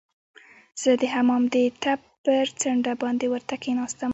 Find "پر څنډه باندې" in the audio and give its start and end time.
2.25-3.25